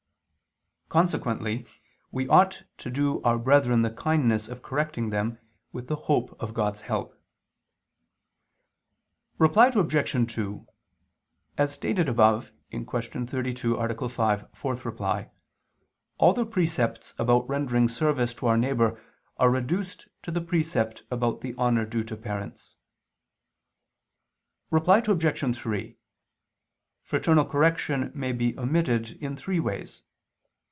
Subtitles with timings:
[0.91, 1.65] Consequently
[2.11, 5.39] we ought to do our brethren the kindness of correcting them,
[5.71, 7.17] with the hope of God's help.
[9.37, 10.33] Reply Obj.
[10.35, 10.67] 2:
[11.57, 12.83] As stated above (Q.
[13.25, 14.09] 32, A.
[14.09, 15.31] 5, ad 4),
[16.17, 19.01] all the precepts about rendering service to our neighbor
[19.37, 22.75] are reduced to the precept about the honor due to parents.
[24.69, 25.55] Reply Obj.
[25.55, 25.97] 3:
[27.01, 30.03] Fraternal correction may be omitted in three ways.